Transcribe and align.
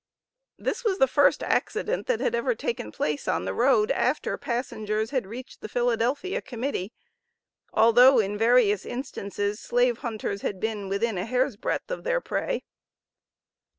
This 0.57 0.83
was 0.83 0.97
the 0.97 1.05
first 1.07 1.43
accident 1.43 2.07
that 2.07 2.19
had 2.19 2.33
ever 2.33 2.55
taken 2.55 2.91
place 2.91 3.27
on 3.27 3.45
the 3.45 3.53
road 3.53 3.91
after 3.91 4.35
passengers 4.35 5.11
had 5.11 5.27
reached 5.27 5.61
the 5.61 5.69
Philadelphia 5.69 6.41
Committee, 6.41 6.91
although, 7.71 8.17
in 8.17 8.35
various 8.35 8.83
instances, 8.83 9.59
slave 9.59 9.99
hunters 9.99 10.41
had 10.41 10.59
been 10.59 10.89
within 10.89 11.19
a 11.19 11.25
hair's 11.27 11.55
breadth 11.55 11.91
of 11.91 12.03
their 12.03 12.19
prey. 12.19 12.63